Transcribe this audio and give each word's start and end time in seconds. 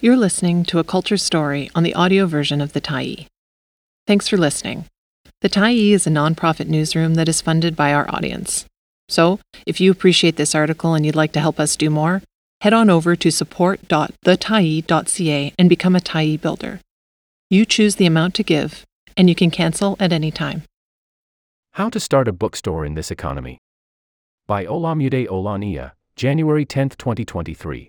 You're 0.00 0.16
listening 0.16 0.62
to 0.66 0.78
a 0.78 0.84
culture 0.84 1.16
story 1.16 1.72
on 1.74 1.82
the 1.82 1.92
audio 1.92 2.26
version 2.26 2.60
of 2.60 2.72
The 2.72 2.80
Tyee. 2.80 3.26
Thanks 4.06 4.28
for 4.28 4.36
listening. 4.36 4.84
The 5.40 5.48
Tyee 5.48 5.90
is 5.90 6.06
a 6.06 6.10
nonprofit 6.10 6.68
newsroom 6.68 7.16
that 7.16 7.28
is 7.28 7.40
funded 7.40 7.74
by 7.74 7.92
our 7.92 8.08
audience. 8.08 8.64
So, 9.08 9.40
if 9.66 9.80
you 9.80 9.90
appreciate 9.90 10.36
this 10.36 10.54
article 10.54 10.94
and 10.94 11.04
you'd 11.04 11.16
like 11.16 11.32
to 11.32 11.40
help 11.40 11.58
us 11.58 11.74
do 11.74 11.90
more, 11.90 12.22
head 12.60 12.72
on 12.72 12.90
over 12.90 13.16
to 13.16 13.32
support.thetyee.ca 13.32 15.52
and 15.58 15.68
become 15.68 15.96
a 15.96 16.00
Tyee 16.00 16.40
builder. 16.40 16.78
You 17.50 17.64
choose 17.64 17.96
the 17.96 18.06
amount 18.06 18.36
to 18.36 18.44
give, 18.44 18.84
and 19.16 19.28
you 19.28 19.34
can 19.34 19.50
cancel 19.50 19.96
at 19.98 20.12
any 20.12 20.30
time. 20.30 20.62
How 21.72 21.90
to 21.90 21.98
Start 21.98 22.28
a 22.28 22.32
Bookstore 22.32 22.84
in 22.84 22.94
This 22.94 23.10
Economy 23.10 23.58
by 24.46 24.64
Olamide 24.64 25.26
Olaniyan, 25.26 25.90
January 26.14 26.64
10, 26.64 26.90
2023. 26.90 27.88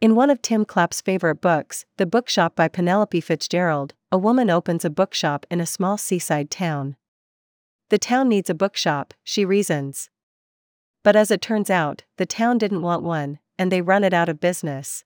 In 0.00 0.14
one 0.14 0.30
of 0.30 0.40
Tim 0.40 0.64
Clapp's 0.64 1.02
favorite 1.02 1.42
books, 1.42 1.84
The 1.98 2.06
Bookshop 2.06 2.56
by 2.56 2.68
Penelope 2.68 3.20
Fitzgerald, 3.20 3.92
a 4.10 4.16
woman 4.16 4.48
opens 4.48 4.82
a 4.82 4.88
bookshop 4.88 5.44
in 5.50 5.60
a 5.60 5.66
small 5.66 5.98
seaside 5.98 6.50
town. 6.50 6.96
The 7.90 7.98
town 7.98 8.26
needs 8.26 8.48
a 8.48 8.54
bookshop, 8.54 9.12
she 9.22 9.44
reasons. 9.44 10.08
But 11.04 11.16
as 11.16 11.30
it 11.30 11.42
turns 11.42 11.68
out, 11.68 12.04
the 12.16 12.24
town 12.24 12.56
didn't 12.56 12.80
want 12.80 13.02
one, 13.02 13.40
and 13.58 13.70
they 13.70 13.82
run 13.82 14.02
it 14.02 14.14
out 14.14 14.30
of 14.30 14.40
business. 14.40 15.04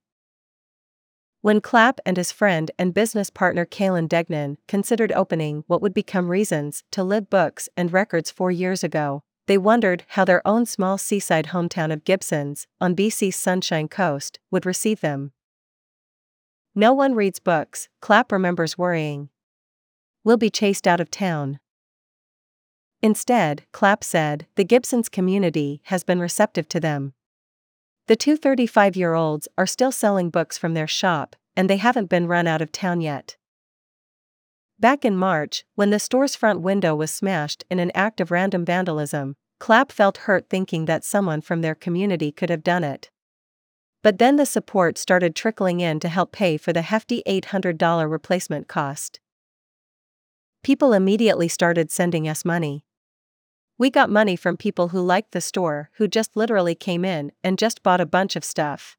When 1.41 1.61
Clapp 1.61 1.99
and 2.07 2.17
his 2.17 2.31
friend 2.31 2.71
and 2.79 2.95
business 2.95 3.31
partner 3.31 3.67
Kaylin 3.67 4.09
Degnan 4.09 4.59
considered 4.69 5.11
opening 5.11 5.65
what 5.67 5.83
would 5.83 5.93
become 5.93 6.31
Reasons 6.31 6.85
to 6.93 7.03
Live 7.03 7.29
Books 7.29 7.69
and 7.77 7.93
Records 7.93 8.31
four 8.31 8.53
years 8.53 8.85
ago, 8.85 9.25
they 9.47 9.59
wondered 9.59 10.05
how 10.09 10.25
their 10.25 10.47
own 10.47 10.67
small 10.67 10.97
seaside 10.99 11.47
hometown 11.47 11.93
of 11.93 12.05
Gibsons, 12.05 12.67
on 12.81 12.97
BC's 12.97 13.37
Sunshine 13.37 13.89
Coast, 13.89 14.39
would 14.51 14.65
receive 14.65 15.01
them. 15.01 15.33
No 16.75 16.93
one 16.93 17.15
reads 17.15 17.39
books, 17.39 17.89
Clapp 18.01 18.33
remembers 18.33 18.79
worrying. 18.79 19.29
We'll 20.25 20.37
be 20.37 20.51
chased 20.51 20.87
out 20.87 21.01
of 21.01 21.11
town. 21.11 21.61
Instead, 23.03 23.65
Clapp 23.71 24.03
said, 24.03 24.47
the 24.57 24.65
Gibsons 24.65 25.11
community 25.11 25.83
has 25.85 26.03
been 26.05 26.21
receptive 26.21 26.69
to 26.71 26.81
them. 26.81 27.13
The 28.07 28.17
two 28.17 28.37
35 28.37 28.97
year 28.97 29.15
olds 29.15 29.47
are 29.59 29.67
still 29.67 29.93
selling 29.93 30.31
books 30.31 30.57
from 30.57 30.75
their 30.75 30.87
shop, 30.87 31.37
and 31.55 31.69
they 31.69 31.77
haven't 31.77 32.09
been 32.09 32.27
run 32.27 32.47
out 32.47 32.63
of 32.63 32.73
town 32.73 33.01
yet. 33.01 33.37
Back 34.79 35.05
in 35.05 35.17
March, 35.17 35.65
when 35.77 35.91
the 35.91 35.99
store's 35.99 36.35
front 36.35 36.61
window 36.61 36.95
was 36.95 37.11
smashed 37.11 37.65
in 37.71 37.79
an 37.79 37.93
act 37.95 38.21
of 38.21 38.31
random 38.31 38.65
vandalism, 38.65 39.37
Clapp 39.61 39.93
felt 39.93 40.19
hurt 40.19 40.51
thinking 40.51 40.87
that 40.87 41.05
someone 41.05 41.41
from 41.41 41.61
their 41.61 41.75
community 41.75 42.33
could 42.33 42.51
have 42.51 42.65
done 42.65 42.83
it. 42.83 43.11
But 44.03 44.19
then 44.19 44.37
the 44.37 44.45
support 44.45 44.99
started 44.99 45.35
trickling 45.35 45.81
in 45.81 46.01
to 46.01 46.09
help 46.09 46.33
pay 46.33 46.57
for 46.57 46.73
the 46.73 46.83
hefty 46.83 47.23
$800 47.27 48.11
replacement 48.11 48.69
cost. 48.69 49.21
People 50.63 50.93
immediately 50.93 51.49
started 51.49 51.91
sending 51.91 52.29
us 52.29 52.45
money. 52.45 52.85
We 53.79 53.91
got 53.91 54.11
money 54.11 54.37
from 54.37 54.57
people 54.57 54.89
who 54.89 55.01
liked 55.01 55.33
the 55.33 55.41
store 55.41 55.91
who 55.95 56.09
just 56.09 56.37
literally 56.37 56.75
came 56.75 57.05
in 57.05 57.33
and 57.43 57.59
just 57.59 57.83
bought 57.83 58.01
a 58.01 58.07
bunch 58.07 58.35
of 58.37 58.45
stuff. 58.45 58.97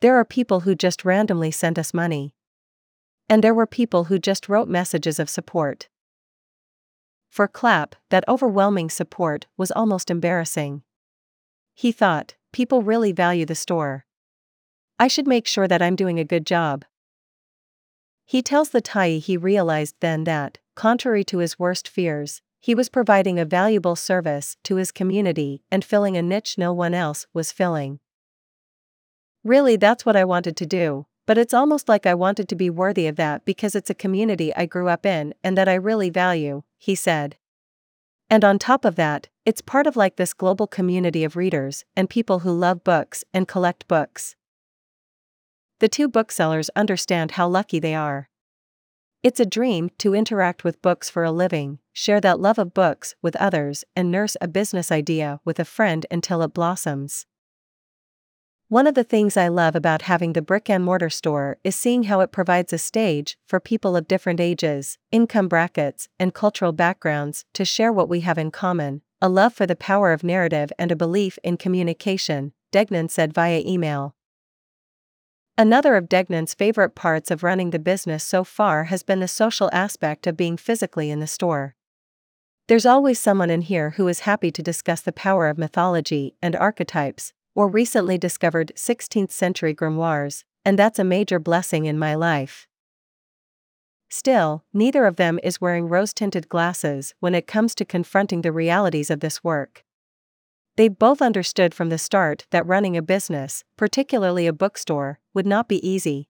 There 0.00 0.16
are 0.16 0.24
people 0.24 0.60
who 0.60 0.74
just 0.74 1.04
randomly 1.04 1.50
sent 1.50 1.78
us 1.78 1.94
money. 1.94 2.33
And 3.28 3.42
there 3.42 3.54
were 3.54 3.66
people 3.66 4.04
who 4.04 4.18
just 4.18 4.48
wrote 4.48 4.68
messages 4.68 5.18
of 5.18 5.30
support. 5.30 5.88
For 7.30 7.48
Clapp, 7.48 7.96
that 8.10 8.24
overwhelming 8.28 8.90
support 8.90 9.46
was 9.56 9.72
almost 9.72 10.10
embarrassing. 10.10 10.82
He 11.74 11.90
thought, 11.90 12.36
people 12.52 12.82
really 12.82 13.12
value 13.12 13.44
the 13.44 13.54
store. 13.54 14.06
I 14.98 15.08
should 15.08 15.26
make 15.26 15.46
sure 15.46 15.66
that 15.66 15.82
I'm 15.82 15.96
doing 15.96 16.20
a 16.20 16.24
good 16.24 16.46
job. 16.46 16.84
He 18.24 18.40
tells 18.40 18.70
the 18.70 18.80
Tyee 18.80 19.20
he 19.20 19.36
realized 19.36 19.96
then 20.00 20.24
that, 20.24 20.58
contrary 20.76 21.24
to 21.24 21.38
his 21.38 21.58
worst 21.58 21.88
fears, 21.88 22.40
he 22.60 22.74
was 22.74 22.88
providing 22.88 23.38
a 23.38 23.44
valuable 23.44 23.96
service 23.96 24.56
to 24.62 24.76
his 24.76 24.92
community 24.92 25.62
and 25.70 25.84
filling 25.84 26.16
a 26.16 26.22
niche 26.22 26.56
no 26.56 26.72
one 26.72 26.94
else 26.94 27.26
was 27.34 27.52
filling. 27.52 27.98
Really, 29.42 29.76
that's 29.76 30.06
what 30.06 30.16
I 30.16 30.24
wanted 30.24 30.56
to 30.56 30.66
do, 30.66 31.06
but 31.26 31.38
it's 31.38 31.54
almost 31.54 31.88
like 31.88 32.06
I 32.06 32.14
wanted 32.14 32.48
to 32.48 32.54
be 32.54 32.70
worthy 32.70 33.06
of 33.06 33.16
that 33.16 33.44
because 33.44 33.74
it's 33.74 33.90
a 33.90 33.94
community 33.94 34.54
I 34.54 34.66
grew 34.66 34.88
up 34.88 35.06
in 35.06 35.34
and 35.42 35.56
that 35.56 35.68
I 35.68 35.74
really 35.74 36.10
value, 36.10 36.62
he 36.78 36.94
said. 36.94 37.36
And 38.28 38.44
on 38.44 38.58
top 38.58 38.84
of 38.84 38.96
that, 38.96 39.28
it's 39.44 39.60
part 39.60 39.86
of 39.86 39.96
like 39.96 40.16
this 40.16 40.34
global 40.34 40.66
community 40.66 41.24
of 41.24 41.36
readers 41.36 41.84
and 41.96 42.08
people 42.10 42.40
who 42.40 42.52
love 42.52 42.84
books 42.84 43.24
and 43.32 43.48
collect 43.48 43.86
books. 43.88 44.36
The 45.80 45.88
two 45.88 46.08
booksellers 46.08 46.70
understand 46.76 47.32
how 47.32 47.48
lucky 47.48 47.78
they 47.78 47.94
are. 47.94 48.28
It's 49.22 49.40
a 49.40 49.46
dream 49.46 49.90
to 49.98 50.14
interact 50.14 50.64
with 50.64 50.82
books 50.82 51.08
for 51.08 51.24
a 51.24 51.32
living, 51.32 51.78
share 51.92 52.20
that 52.20 52.40
love 52.40 52.58
of 52.58 52.74
books 52.74 53.14
with 53.22 53.36
others, 53.36 53.84
and 53.96 54.10
nurse 54.10 54.36
a 54.40 54.48
business 54.48 54.92
idea 54.92 55.40
with 55.44 55.58
a 55.58 55.64
friend 55.64 56.04
until 56.10 56.42
it 56.42 56.52
blossoms. 56.52 57.26
One 58.68 58.86
of 58.86 58.94
the 58.94 59.04
things 59.04 59.36
I 59.36 59.48
love 59.48 59.76
about 59.76 60.02
having 60.02 60.32
the 60.32 60.40
brick 60.40 60.70
and 60.70 60.82
mortar 60.82 61.10
store 61.10 61.58
is 61.62 61.76
seeing 61.76 62.04
how 62.04 62.20
it 62.20 62.32
provides 62.32 62.72
a 62.72 62.78
stage 62.78 63.36
for 63.46 63.60
people 63.60 63.94
of 63.94 64.08
different 64.08 64.40
ages, 64.40 64.96
income 65.12 65.48
brackets, 65.48 66.08
and 66.18 66.32
cultural 66.32 66.72
backgrounds 66.72 67.44
to 67.52 67.64
share 67.66 67.92
what 67.92 68.08
we 68.08 68.20
have 68.20 68.38
in 68.38 68.50
common 68.50 69.02
a 69.20 69.28
love 69.28 69.54
for 69.54 69.64
the 69.64 69.76
power 69.76 70.12
of 70.12 70.22
narrative 70.22 70.70
and 70.78 70.92
a 70.92 70.96
belief 70.96 71.38
in 71.42 71.56
communication, 71.56 72.52
Degnan 72.72 73.08
said 73.08 73.32
via 73.32 73.62
email. 73.64 74.14
Another 75.56 75.96
of 75.96 76.10
Degnan's 76.10 76.52
favorite 76.52 76.94
parts 76.94 77.30
of 77.30 77.42
running 77.42 77.70
the 77.70 77.78
business 77.78 78.22
so 78.22 78.44
far 78.44 78.84
has 78.84 79.02
been 79.02 79.20
the 79.20 79.28
social 79.28 79.70
aspect 79.72 80.26
of 80.26 80.36
being 80.36 80.58
physically 80.58 81.10
in 81.10 81.20
the 81.20 81.26
store. 81.26 81.74
There's 82.66 82.84
always 82.84 83.18
someone 83.18 83.50
in 83.50 83.62
here 83.62 83.90
who 83.90 84.08
is 84.08 84.20
happy 84.20 84.50
to 84.50 84.62
discuss 84.62 85.00
the 85.00 85.12
power 85.12 85.48
of 85.48 85.56
mythology 85.56 86.34
and 86.42 86.56
archetypes, 86.56 87.32
or 87.54 87.68
recently 87.68 88.18
discovered 88.18 88.72
16th 88.76 89.30
century 89.30 89.74
grimoires, 89.74 90.44
and 90.64 90.78
that's 90.78 90.98
a 90.98 91.04
major 91.04 91.38
blessing 91.38 91.86
in 91.86 91.98
my 91.98 92.14
life. 92.14 92.66
Still, 94.08 94.64
neither 94.72 95.06
of 95.06 95.16
them 95.16 95.40
is 95.42 95.60
wearing 95.60 95.88
rose 95.88 96.14
tinted 96.14 96.48
glasses 96.48 97.14
when 97.20 97.34
it 97.34 97.46
comes 97.46 97.74
to 97.74 97.84
confronting 97.84 98.42
the 98.42 98.52
realities 98.52 99.10
of 99.10 99.20
this 99.20 99.42
work. 99.42 99.84
They've 100.76 100.96
both 100.96 101.22
understood 101.22 101.74
from 101.74 101.88
the 101.88 101.98
start 101.98 102.46
that 102.50 102.66
running 102.66 102.96
a 102.96 103.02
business, 103.02 103.64
particularly 103.76 104.46
a 104.46 104.52
bookstore, 104.52 105.20
would 105.32 105.46
not 105.46 105.68
be 105.68 105.86
easy. 105.88 106.28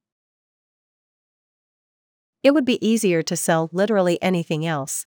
It 2.43 2.53
would 2.53 2.67
be 2.67 2.87
easier 2.87 3.23
to 3.23 3.37
sell 3.37 3.71
literally 3.73 4.23
anything 4.23 4.67
else. 4.67 5.07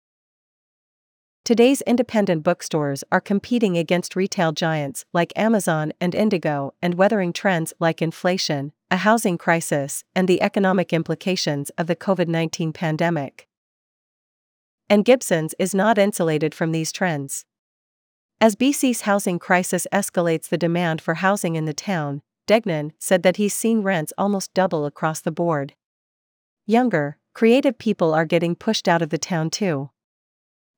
Today's 1.45 1.81
independent 1.81 2.41
bookstores 2.41 3.03
are 3.11 3.19
competing 3.19 3.77
against 3.77 4.15
retail 4.15 4.53
giants 4.53 5.03
like 5.11 5.33
Amazon 5.35 5.91
and 5.99 6.15
Indigo 6.15 6.73
and 6.81 6.93
weathering 6.93 7.33
trends 7.33 7.73
like 7.81 8.01
inflation, 8.01 8.71
a 8.89 8.95
housing 8.95 9.37
crisis, 9.37 10.05
and 10.15 10.29
the 10.29 10.41
economic 10.41 10.93
implications 10.93 11.69
of 11.71 11.87
the 11.87 11.97
COVID 11.97 12.29
19 12.29 12.71
pandemic. 12.71 13.49
And 14.89 15.03
Gibsons 15.03 15.53
is 15.59 15.75
not 15.75 15.97
insulated 15.97 16.55
from 16.55 16.71
these 16.71 16.93
trends. 16.93 17.43
As 18.39 18.55
BC's 18.55 19.01
housing 19.01 19.37
crisis 19.37 19.85
escalates 19.91 20.47
the 20.47 20.57
demand 20.57 21.01
for 21.01 21.15
housing 21.15 21.57
in 21.57 21.65
the 21.65 21.73
town, 21.73 22.21
Degnan 22.47 22.93
said 22.99 23.21
that 23.23 23.35
he's 23.35 23.53
seen 23.53 23.81
rents 23.81 24.13
almost 24.17 24.53
double 24.53 24.85
across 24.85 25.19
the 25.19 25.29
board. 25.29 25.73
Younger, 26.65 27.17
creative 27.33 27.77
people 27.77 28.13
are 28.13 28.25
getting 28.25 28.55
pushed 28.55 28.87
out 28.87 29.01
of 29.01 29.09
the 29.09 29.17
town 29.17 29.49
too. 29.49 29.89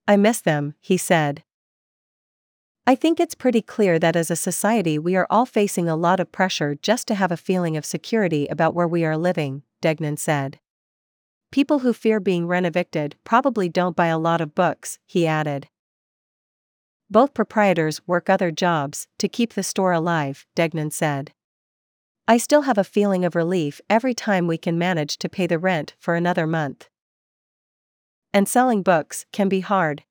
I 0.07 0.17
miss 0.17 0.41
them, 0.41 0.75
he 0.79 0.97
said. 0.97 1.43
I 2.85 2.93
think 2.93 3.19
it's 3.19 3.33
pretty 3.33 3.63
clear 3.63 3.97
that 3.97 4.15
as 4.15 4.29
a 4.29 4.35
society 4.35 4.99
we 4.99 5.15
are 5.15 5.25
all 5.31 5.47
facing 5.47 5.89
a 5.89 5.95
lot 5.95 6.19
of 6.19 6.31
pressure 6.31 6.75
just 6.75 7.07
to 7.07 7.15
have 7.15 7.31
a 7.31 7.37
feeling 7.37 7.75
of 7.75 7.85
security 7.85 8.45
about 8.47 8.75
where 8.75 8.87
we 8.87 9.03
are 9.03 9.17
living, 9.17 9.63
Degnan 9.81 10.17
said. 10.17 10.59
People 11.51 11.79
who 11.79 11.93
fear 11.93 12.19
being 12.19 12.45
rent 12.45 12.67
evicted 12.67 13.15
probably 13.23 13.69
don't 13.69 13.95
buy 13.95 14.07
a 14.07 14.19
lot 14.19 14.41
of 14.41 14.53
books, 14.53 14.99
he 15.07 15.25
added. 15.25 15.67
Both 17.09 17.33
proprietors 17.33 18.05
work 18.07 18.29
other 18.29 18.51
jobs 18.51 19.07
to 19.17 19.27
keep 19.27 19.53
the 19.53 19.63
store 19.63 19.93
alive, 19.93 20.45
Degnan 20.53 20.91
said. 20.91 21.31
I 22.27 22.37
still 22.37 22.63
have 22.63 22.77
a 22.77 22.83
feeling 22.83 23.25
of 23.25 23.35
relief 23.35 23.81
every 23.89 24.13
time 24.13 24.45
we 24.45 24.57
can 24.59 24.77
manage 24.77 25.17
to 25.17 25.29
pay 25.29 25.47
the 25.47 25.59
rent 25.59 25.95
for 25.99 26.13
another 26.15 26.45
month 26.45 26.89
and 28.35 28.49
selling 28.49 28.83
books 28.83 29.25
can 29.31 29.47
be 29.47 29.61
hard. 29.61 30.03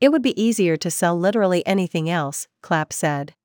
It 0.00 0.10
would 0.10 0.22
be 0.22 0.40
easier 0.40 0.76
to 0.76 0.90
sell 0.90 1.16
literally 1.16 1.64
anything 1.64 2.10
else, 2.10 2.48
Clapp 2.62 2.92
said. 2.92 3.36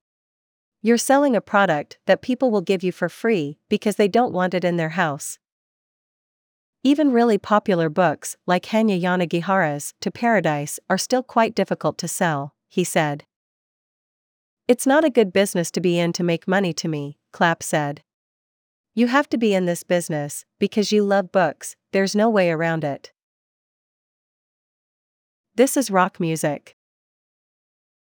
You're 0.82 0.98
selling 0.98 1.36
a 1.36 1.42
product 1.42 2.00
that 2.08 2.24
people 2.24 2.50
will 2.50 2.62
give 2.62 2.82
you 2.82 2.92
for 2.92 3.08
free 3.08 3.60
because 3.70 3.96
they 3.96 4.08
don't 4.08 4.34
want 4.34 4.56
it 4.56 4.64
in 4.64 4.78
their 4.78 4.98
house. 4.98 5.38
Even 6.84 7.12
really 7.12 7.38
popular 7.38 7.88
books, 7.88 8.36
like 8.48 8.66
Hanya 8.66 9.00
Yanagihara's 9.00 9.94
To 10.02 10.10
Paradise, 10.10 10.80
are 10.90 10.98
still 10.98 11.22
quite 11.22 11.54
difficult 11.54 12.00
to 12.00 12.08
sell, 12.08 12.56
he 12.70 12.84
said. 12.84 13.26
It's 14.68 14.88
not 14.88 15.06
a 15.06 15.12
good 15.12 15.32
business 15.32 15.70
to 15.70 15.80
be 15.80 16.00
in 16.00 16.14
to 16.14 16.24
make 16.24 16.48
money 16.48 16.74
to 16.74 16.88
me, 16.88 17.20
Clapp 17.32 17.62
said. 17.62 18.02
You 18.96 19.06
have 19.06 19.30
to 19.30 19.38
be 19.38 19.54
in 19.54 19.66
this 19.66 19.84
business 19.84 20.46
because 20.58 20.92
you 20.92 21.04
love 21.04 21.32
books, 21.32 21.76
there's 21.92 22.16
no 22.16 22.28
way 22.28 22.50
around 22.50 22.84
it. 22.84 23.12
This 25.56 25.78
is 25.78 25.92
rock 25.92 26.20
music. 26.20 26.76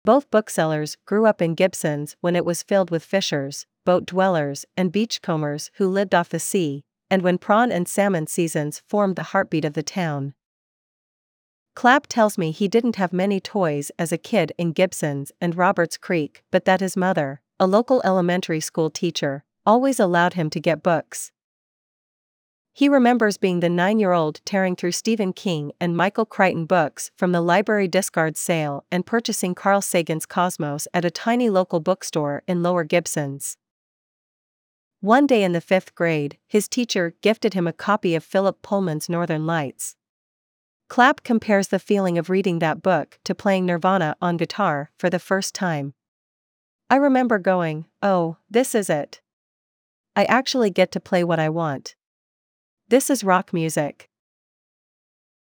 Both 0.06 0.32
booksellers 0.32 0.96
grew 1.06 1.26
up 1.26 1.42
in 1.42 1.54
Gibsons 1.54 2.16
when 2.22 2.34
it 2.34 2.46
was 2.46 2.64
filled 2.64 2.92
with 2.92 3.04
fishers, 3.04 3.66
boat 3.84 4.06
dwellers, 4.06 4.66
and 4.78 4.90
beachcombers 4.90 5.70
who 5.74 5.90
lived 5.90 6.16
off 6.16 6.30
the 6.30 6.40
sea, 6.40 6.86
and 7.12 7.22
when 7.24 7.38
prawn 7.38 7.74
and 7.74 7.90
salmon 7.90 8.28
seasons 8.28 8.82
formed 8.88 9.18
the 9.18 9.32
heartbeat 9.34 9.66
of 9.66 9.74
the 9.74 9.84
town. 9.84 10.34
Clapp 11.76 12.08
tells 12.08 12.38
me 12.38 12.52
he 12.52 12.70
didn't 12.70 12.96
have 12.96 13.12
many 13.12 13.42
toys 13.42 13.92
as 14.00 14.14
a 14.14 14.18
kid 14.18 14.54
in 14.58 14.72
Gibsons 14.72 15.34
and 15.42 15.58
Roberts 15.58 15.98
Creek, 15.98 16.42
but 16.52 16.64
that 16.64 16.80
his 16.80 16.96
mother, 16.96 17.42
a 17.60 17.68
local 17.68 18.02
elementary 18.06 18.62
school 18.62 18.90
teacher, 18.90 19.44
always 19.66 20.00
allowed 20.00 20.36
him 20.36 20.50
to 20.52 20.62
get 20.62 20.82
books. 20.82 21.34
He 22.78 22.90
remembers 22.90 23.38
being 23.38 23.62
the 23.62 23.70
nine 23.70 24.00
year 24.00 24.12
old 24.12 24.42
tearing 24.44 24.76
through 24.76 24.92
Stephen 24.92 25.32
King 25.32 25.72
and 25.80 25.96
Michael 25.96 26.26
Crichton 26.26 26.66
books 26.66 27.10
from 27.16 27.32
the 27.32 27.40
library 27.40 27.88
discard 27.88 28.36
sale 28.36 28.84
and 28.92 29.06
purchasing 29.06 29.56
Carl 29.56 29.80
Sagan's 29.80 30.26
Cosmos 30.26 30.86
at 30.94 31.06
a 31.06 31.10
tiny 31.10 31.50
local 31.50 31.80
bookstore 31.80 32.44
in 32.50 32.62
Lower 32.62 32.84
Gibsons. 32.84 33.56
One 35.00 35.26
day 35.26 35.46
in 35.46 35.54
the 35.54 35.62
fifth 35.62 35.96
grade, 35.96 36.38
his 36.48 36.68
teacher 36.68 37.16
gifted 37.22 37.54
him 37.54 37.66
a 37.66 37.72
copy 37.72 38.14
of 38.14 38.26
Philip 38.26 38.62
Pullman's 38.62 39.08
Northern 39.08 39.46
Lights. 39.46 39.96
Clapp 40.90 41.24
compares 41.24 41.70
the 41.70 41.80
feeling 41.80 42.18
of 42.18 42.30
reading 42.30 42.60
that 42.60 42.84
book 42.84 43.20
to 43.24 43.34
playing 43.34 43.66
Nirvana 43.66 44.18
on 44.22 44.36
guitar 44.36 44.92
for 45.00 45.10
the 45.10 45.18
first 45.18 45.56
time. 45.56 45.94
I 46.90 46.98
remember 46.98 47.40
going, 47.40 47.86
oh, 48.04 48.36
this 48.50 48.76
is 48.76 48.90
it. 48.90 49.22
I 50.14 50.26
actually 50.26 50.72
get 50.72 50.92
to 50.92 51.00
play 51.00 51.24
what 51.24 51.40
I 51.40 51.48
want. 51.48 51.96
This 52.88 53.10
is 53.10 53.24
rock 53.24 53.52
music. 53.52 54.12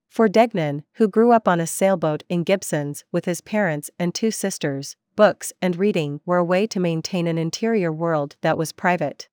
For 0.10 0.28
Degnan, 0.28 0.84
who 0.94 1.08
grew 1.08 1.32
up 1.32 1.48
on 1.48 1.60
a 1.60 1.68
sailboat 1.68 2.24
in 2.28 2.44
Gibsons 2.44 3.04
with 3.12 3.26
his 3.26 3.40
parents 3.40 3.92
and 4.00 4.16
two 4.16 4.32
sisters, 4.32 4.96
books 5.16 5.54
and 5.62 5.76
reading 5.76 6.22
were 6.26 6.38
a 6.38 6.44
way 6.44 6.66
to 6.66 6.80
maintain 6.80 7.28
an 7.28 7.38
interior 7.38 7.92
world 7.92 8.36
that 8.42 8.58
was 8.58 8.72
private. 8.72 9.30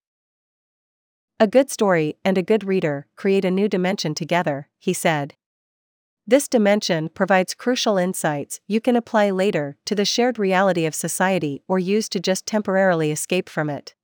A 1.41 1.47
good 1.47 1.70
story 1.70 2.17
and 2.23 2.37
a 2.37 2.43
good 2.43 2.64
reader 2.64 3.06
create 3.17 3.47
a 3.47 3.50
new 3.50 3.67
dimension 3.67 4.14
together, 4.14 4.69
he 4.79 4.93
said. 4.93 5.35
This 6.26 6.49
dimension 6.49 7.09
provides 7.09 7.55
crucial 7.55 7.97
insights 7.97 8.61
you 8.67 8.82
can 8.82 8.94
apply 8.94 9.31
later 9.31 9.79
to 9.87 9.94
the 9.94 10.05
shared 10.05 10.38
reality 10.38 10.85
of 10.85 10.94
society 10.94 11.62
or 11.67 11.79
use 11.79 12.11
to 12.11 12.20
just 12.20 12.44
temporarily 12.44 13.11
escape 13.11 13.49
from 13.49 13.70
it. 13.70 13.94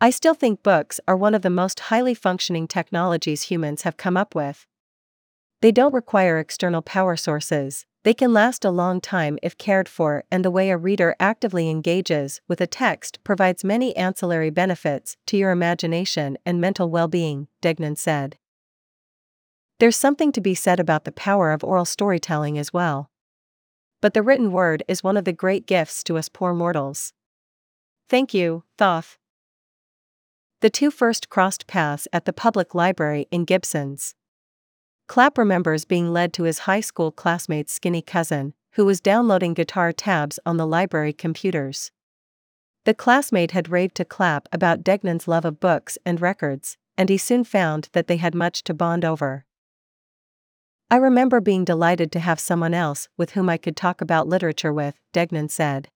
I 0.00 0.10
still 0.10 0.34
think 0.34 0.62
books 0.62 1.00
are 1.08 1.16
one 1.16 1.34
of 1.34 1.42
the 1.42 1.50
most 1.50 1.80
highly 1.80 2.14
functioning 2.14 2.68
technologies 2.68 3.44
humans 3.44 3.82
have 3.82 3.96
come 3.96 4.16
up 4.16 4.34
with. 4.34 4.66
They 5.62 5.72
don't 5.72 5.94
require 5.94 6.38
external 6.38 6.82
power 6.82 7.16
sources, 7.16 7.86
they 8.04 8.12
can 8.12 8.34
last 8.34 8.66
a 8.66 8.70
long 8.70 9.00
time 9.00 9.38
if 9.42 9.56
cared 9.56 9.88
for, 9.88 10.24
and 10.30 10.44
the 10.44 10.50
way 10.50 10.68
a 10.68 10.76
reader 10.76 11.16
actively 11.18 11.70
engages 11.70 12.42
with 12.46 12.60
a 12.60 12.66
text 12.66 13.18
provides 13.24 13.64
many 13.64 13.96
ancillary 13.96 14.50
benefits 14.50 15.16
to 15.26 15.38
your 15.38 15.50
imagination 15.50 16.36
and 16.44 16.60
mental 16.60 16.90
well 16.90 17.08
being, 17.08 17.48
Degnan 17.62 17.96
said. 17.96 18.36
There's 19.80 19.96
something 19.96 20.32
to 20.32 20.40
be 20.42 20.54
said 20.54 20.78
about 20.78 21.04
the 21.04 21.12
power 21.12 21.50
of 21.50 21.64
oral 21.64 21.86
storytelling 21.86 22.58
as 22.58 22.74
well. 22.74 23.10
But 24.02 24.12
the 24.12 24.22
written 24.22 24.52
word 24.52 24.82
is 24.86 25.02
one 25.02 25.16
of 25.16 25.24
the 25.24 25.32
great 25.32 25.66
gifts 25.66 26.04
to 26.04 26.18
us 26.18 26.28
poor 26.28 26.52
mortals. 26.52 27.14
Thank 28.10 28.34
you, 28.34 28.64
Thoth. 28.76 29.16
The 30.64 30.70
two 30.70 30.90
first 30.90 31.28
crossed 31.28 31.66
paths 31.66 32.08
at 32.10 32.24
the 32.24 32.32
public 32.32 32.74
library 32.74 33.26
in 33.30 33.44
Gibsons. 33.44 34.14
Clapp 35.08 35.36
remembers 35.36 35.84
being 35.84 36.10
led 36.10 36.32
to 36.32 36.44
his 36.44 36.60
high 36.60 36.80
school 36.80 37.12
classmate's 37.12 37.70
skinny 37.70 38.00
cousin, 38.00 38.54
who 38.72 38.86
was 38.86 39.02
downloading 39.02 39.52
guitar 39.52 39.92
tabs 39.92 40.38
on 40.46 40.56
the 40.56 40.66
library 40.66 41.12
computers. 41.12 41.92
The 42.86 42.94
classmate 42.94 43.50
had 43.50 43.68
raved 43.68 43.94
to 43.96 44.06
Clapp 44.06 44.48
about 44.52 44.82
Degnan's 44.82 45.28
love 45.28 45.44
of 45.44 45.60
books 45.60 45.98
and 46.06 46.18
records, 46.18 46.78
and 46.96 47.10
he 47.10 47.18
soon 47.18 47.44
found 47.44 47.90
that 47.92 48.06
they 48.06 48.16
had 48.16 48.34
much 48.34 48.64
to 48.64 48.72
bond 48.72 49.04
over. 49.04 49.44
I 50.90 50.96
remember 50.96 51.42
being 51.42 51.66
delighted 51.66 52.10
to 52.12 52.20
have 52.20 52.40
someone 52.40 52.72
else 52.72 53.10
with 53.18 53.32
whom 53.32 53.50
I 53.50 53.58
could 53.58 53.76
talk 53.76 54.00
about 54.00 54.28
literature 54.28 54.72
with, 54.72 54.98
Degnan 55.12 55.50
said. 55.50 55.90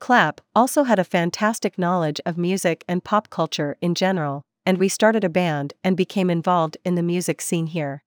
Clapp 0.00 0.40
also 0.54 0.84
had 0.84 0.98
a 0.98 1.04
fantastic 1.04 1.78
knowledge 1.78 2.20
of 2.26 2.36
music 2.36 2.84
and 2.88 3.02
pop 3.02 3.30
culture 3.30 3.76
in 3.80 3.94
general, 3.94 4.42
and 4.66 4.78
we 4.78 4.88
started 4.88 5.24
a 5.24 5.28
band 5.28 5.74
and 5.82 5.96
became 5.96 6.30
involved 6.30 6.76
in 6.84 6.94
the 6.94 7.02
music 7.02 7.40
scene 7.40 7.68
here. 7.68 8.02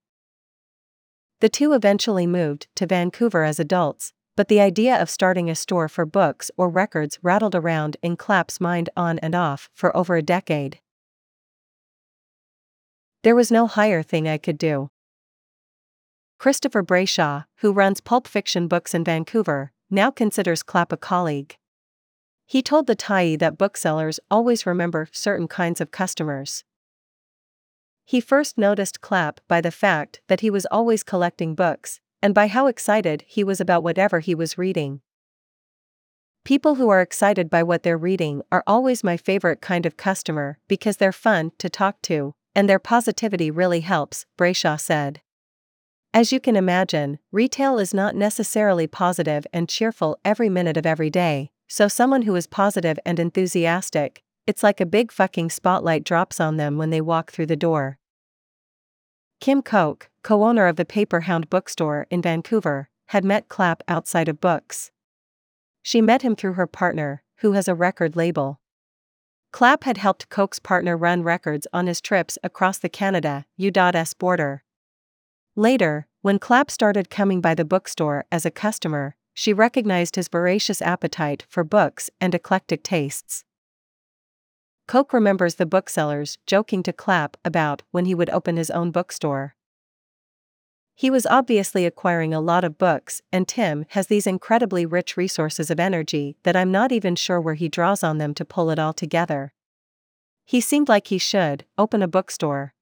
The 1.39 1.49
two 1.49 1.73
eventually 1.73 2.27
moved 2.27 2.67
to 2.75 2.87
Vancouver 2.87 3.43
as 3.43 3.59
adults, 3.59 4.13
but 4.35 4.47
the 4.47 4.61
idea 4.61 4.99
of 5.01 5.09
starting 5.09 5.49
a 5.49 5.55
store 5.55 5.87
for 5.87 6.05
books 6.05 6.51
or 6.57 6.69
records 6.69 7.19
rattled 7.21 7.55
around 7.55 7.97
in 8.01 8.15
Clapp's 8.15 8.61
mind 8.61 8.89
on 8.95 9.17
and 9.19 9.33
off 9.33 9.69
for 9.73 9.95
over 9.95 10.15
a 10.15 10.21
decade. 10.21 10.79
There 13.23 13.35
was 13.35 13.51
no 13.51 13.67
higher 13.67 14.03
thing 14.03 14.27
I 14.27 14.37
could 14.37 14.57
do. 14.57 14.89
Christopher 16.39 16.83
Brayshaw, 16.83 17.45
who 17.57 17.73
runs 17.73 17.99
Pulp 17.99 18.27
Fiction 18.27 18.67
Books 18.67 18.93
in 18.93 19.03
Vancouver, 19.03 19.71
now 19.89 20.11
considers 20.11 20.61
Clapp 20.61 20.91
a 20.91 20.97
colleague. 20.97 21.57
He 22.49 22.61
told 22.61 22.87
the 22.87 22.95
Tyee 22.95 23.37
that 23.39 23.57
booksellers 23.57 24.21
always 24.31 24.65
remember 24.65 25.09
certain 25.11 25.49
kinds 25.49 25.81
of 25.81 25.91
customers. 25.91 26.63
He 28.05 28.21
first 28.21 28.57
noticed 28.57 29.01
Clapp 29.01 29.41
by 29.49 29.59
the 29.59 29.69
fact 29.69 30.21
that 30.29 30.39
he 30.39 30.49
was 30.49 30.65
always 30.67 31.03
collecting 31.03 31.55
books, 31.55 31.99
and 32.21 32.33
by 32.33 32.47
how 32.47 32.67
excited 32.67 33.25
he 33.27 33.43
was 33.43 33.59
about 33.59 33.83
whatever 33.83 34.21
he 34.21 34.33
was 34.33 34.57
reading. 34.57 35.01
People 36.45 36.75
who 36.75 36.87
are 36.87 37.01
excited 37.01 37.49
by 37.49 37.63
what 37.63 37.83
they're 37.83 37.97
reading 37.97 38.41
are 38.49 38.63
always 38.65 39.03
my 39.03 39.17
favorite 39.17 39.59
kind 39.59 39.85
of 39.85 39.97
customer 39.97 40.57
because 40.69 40.95
they're 40.95 41.11
fun 41.11 41.51
to 41.57 41.69
talk 41.69 42.01
to, 42.03 42.33
and 42.55 42.69
their 42.69 42.79
positivity 42.79 43.51
really 43.51 43.81
helps, 43.81 44.25
Brayshaw 44.37 44.79
said. 44.79 45.19
As 46.13 46.31
you 46.31 46.39
can 46.39 46.55
imagine, 46.55 47.19
retail 47.33 47.77
is 47.77 47.93
not 47.93 48.15
necessarily 48.15 48.87
positive 48.87 49.45
and 49.51 49.67
cheerful 49.67 50.17
every 50.23 50.47
minute 50.47 50.77
of 50.77 50.85
every 50.85 51.09
day, 51.09 51.51
so, 51.67 51.87
someone 51.87 52.21
who 52.21 52.35
is 52.35 52.47
positive 52.47 52.97
and 53.05 53.19
enthusiastic, 53.19 54.23
it's 54.45 54.63
like 54.63 54.79
a 54.79 54.85
big 54.85 55.11
fucking 55.11 55.49
spotlight 55.49 56.05
drops 56.05 56.39
on 56.39 56.55
them 56.55 56.77
when 56.77 56.89
they 56.89 57.01
walk 57.01 57.31
through 57.31 57.47
the 57.47 57.57
door. 57.57 57.99
Kim 59.41 59.61
Koch, 59.61 60.09
co 60.23 60.43
owner 60.43 60.67
of 60.67 60.77
the 60.77 60.85
Paperhound 60.85 61.49
bookstore 61.49 62.07
in 62.09 62.21
Vancouver, 62.21 62.89
had 63.07 63.25
met 63.25 63.49
Clapp 63.49 63.83
outside 63.89 64.29
of 64.29 64.39
books. 64.39 64.91
She 65.83 66.01
met 66.01 66.21
him 66.21 66.35
through 66.35 66.53
her 66.53 66.67
partner, 66.67 67.23
who 67.37 67.51
has 67.51 67.67
a 67.67 67.75
record 67.75 68.15
label. 68.15 68.61
Clapp 69.51 69.83
had 69.83 69.97
helped 69.97 70.29
Koch's 70.29 70.59
partner 70.59 70.95
run 70.95 71.21
records 71.23 71.67
on 71.73 71.87
his 71.87 71.99
trips 71.99 72.37
across 72.43 72.77
the 72.77 72.89
Canada 72.89 73.45
U.S. 73.57 74.13
border. 74.13 74.63
Later, 75.55 76.07
when 76.21 76.39
Clapp 76.39 76.71
started 76.71 77.09
coming 77.09 77.41
by 77.41 77.55
the 77.55 77.65
bookstore 77.65 78.25
as 78.31 78.45
a 78.45 78.51
customer, 78.51 79.16
she 79.39 79.53
recognized 79.53 80.15
his 80.15 80.29
voracious 80.29 80.81
appetite 80.81 81.45
for 81.47 81.63
books 81.63 82.09
and 82.19 82.33
eclectic 82.33 82.81
tastes. 82.81 83.43
Koch 84.87 85.13
remembers 85.13 85.55
the 85.55 85.65
booksellers 85.67 86.39
joking 86.47 86.81
to 86.81 86.91
Clapp 86.91 87.37
about 87.45 87.83
when 87.91 88.05
he 88.05 88.15
would 88.15 88.31
open 88.31 88.57
his 88.57 88.71
own 88.71 88.89
bookstore. 88.89 89.55
He 90.95 91.11
was 91.11 91.27
obviously 91.27 91.85
acquiring 91.85 92.33
a 92.33 92.41
lot 92.41 92.63
of 92.63 92.79
books, 92.79 93.21
and 93.31 93.47
Tim 93.47 93.85
has 93.89 94.07
these 94.07 94.25
incredibly 94.25 94.87
rich 94.87 95.15
resources 95.15 95.69
of 95.69 95.79
energy 95.79 96.35
that 96.41 96.55
I'm 96.55 96.71
not 96.71 96.91
even 96.91 97.15
sure 97.15 97.39
where 97.39 97.53
he 97.53 97.69
draws 97.69 98.03
on 98.03 98.17
them 98.17 98.33
to 98.33 98.43
pull 98.43 98.71
it 98.71 98.79
all 98.79 98.93
together. 98.93 99.53
He 100.45 100.59
seemed 100.59 100.89
like 100.89 101.09
he 101.09 101.19
should 101.19 101.63
open 101.77 102.01
a 102.01 102.07
bookstore. 102.07 102.73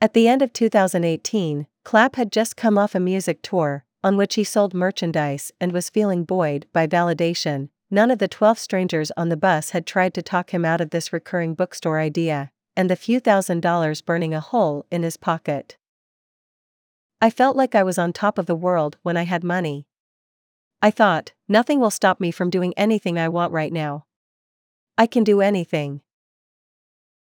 At 0.00 0.14
the 0.14 0.26
end 0.26 0.42
of 0.42 0.52
2018, 0.52 1.68
Clapp 1.84 2.16
had 2.16 2.32
just 2.32 2.56
come 2.56 2.76
off 2.76 2.96
a 2.96 2.98
music 2.98 3.40
tour, 3.40 3.84
on 4.04 4.16
which 4.16 4.34
he 4.34 4.44
sold 4.44 4.74
merchandise 4.74 5.52
and 5.60 5.72
was 5.72 5.90
feeling 5.90 6.24
buoyed 6.24 6.66
by 6.72 6.86
validation. 6.86 7.68
None 7.90 8.10
of 8.10 8.18
the 8.18 8.28
12 8.28 8.58
strangers 8.58 9.12
on 9.16 9.28
the 9.28 9.36
bus 9.36 9.70
had 9.70 9.86
tried 9.86 10.14
to 10.14 10.22
talk 10.22 10.52
him 10.52 10.64
out 10.64 10.80
of 10.80 10.90
this 10.90 11.12
recurring 11.12 11.54
bookstore 11.54 12.00
idea, 12.00 12.50
and 12.76 12.88
the 12.88 12.96
few 12.96 13.20
thousand 13.20 13.60
dollars 13.60 14.00
burning 14.00 14.34
a 14.34 14.40
hole 14.40 14.86
in 14.90 15.02
his 15.02 15.16
pocket. 15.16 15.76
I 17.20 17.30
felt 17.30 17.56
like 17.56 17.74
I 17.74 17.82
was 17.82 17.98
on 17.98 18.12
top 18.12 18.38
of 18.38 18.46
the 18.46 18.56
world 18.56 18.96
when 19.02 19.16
I 19.16 19.22
had 19.24 19.44
money. 19.44 19.86
I 20.80 20.90
thought, 20.90 21.32
nothing 21.48 21.78
will 21.78 21.90
stop 21.90 22.18
me 22.18 22.32
from 22.32 22.50
doing 22.50 22.74
anything 22.76 23.18
I 23.18 23.28
want 23.28 23.52
right 23.52 23.72
now. 23.72 24.06
I 24.98 25.06
can 25.06 25.22
do 25.22 25.40
anything. 25.40 26.00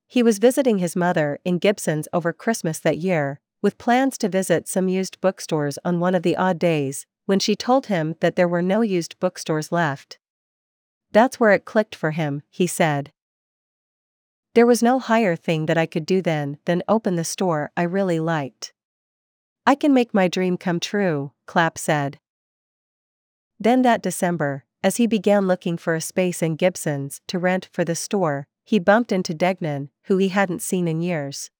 He 0.06 0.22
was 0.22 0.40
visiting 0.40 0.80
his 0.80 0.96
mother 0.96 1.40
in 1.46 1.58
Gibsons 1.58 2.08
over 2.12 2.34
Christmas 2.34 2.80
that 2.80 2.98
year, 2.98 3.40
with 3.62 3.78
plans 3.78 4.18
to 4.20 4.30
visit 4.30 4.68
some 4.68 4.88
used 4.88 5.20
bookstores 5.22 5.80
on 5.84 6.00
one 6.00 6.16
of 6.16 6.24
the 6.24 6.36
odd 6.36 6.60
days, 6.60 7.06
when 7.26 7.40
she 7.40 7.56
told 7.56 7.88
him 7.88 8.16
that 8.20 8.36
there 8.36 8.48
were 8.48 8.62
no 8.62 8.82
used 8.82 9.20
bookstores 9.20 9.72
left. 9.72 10.20
That's 11.12 11.40
where 11.40 11.52
it 11.52 11.66
clicked 11.66 11.96
for 11.96 12.12
him, 12.12 12.44
he 12.50 12.68
said. 12.68 13.12
There 14.54 14.66
was 14.66 14.82
no 14.82 15.00
higher 15.00 15.36
thing 15.36 15.68
that 15.68 15.78
I 15.78 15.86
could 15.86 16.06
do 16.06 16.22
then 16.22 16.58
than 16.66 16.84
open 16.88 17.16
the 17.16 17.24
store 17.24 17.72
I 17.78 17.84
really 17.84 18.20
liked. 18.20 18.74
I 19.66 19.76
can 19.76 19.94
make 19.94 20.14
my 20.14 20.28
dream 20.28 20.58
come 20.58 20.80
true, 20.80 21.32
Clapp 21.46 21.78
said. 21.78 22.20
Then 23.60 23.82
that 23.82 24.02
December, 24.02 24.64
as 24.84 24.98
he 24.98 25.08
began 25.08 25.48
looking 25.48 25.78
for 25.78 25.96
a 25.96 26.02
space 26.02 26.42
in 26.42 26.56
Gibsons 26.56 27.22
to 27.28 27.40
rent 27.40 27.68
for 27.72 27.84
the 27.84 27.96
store, 27.96 28.48
he 28.64 28.80
bumped 28.80 29.12
into 29.12 29.34
Degnan, 29.34 29.90
who 30.04 30.18
he 30.18 30.30
hadn't 30.30 30.62
seen 30.62 30.88
in 30.88 31.02
years. 31.02 31.52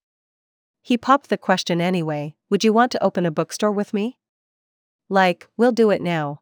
He 0.82 0.96
popped 0.96 1.28
the 1.28 1.38
question 1.38 1.80
anyway 1.80 2.34
Would 2.50 2.64
you 2.64 2.72
want 2.72 2.92
to 2.92 3.02
open 3.02 3.26
a 3.26 3.30
bookstore 3.30 3.72
with 3.72 3.92
me? 3.92 4.18
Like, 5.08 5.48
we'll 5.56 5.72
do 5.72 5.90
it 5.90 6.02
now. 6.02 6.40